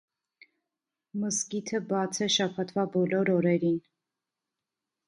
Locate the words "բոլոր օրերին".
2.99-3.79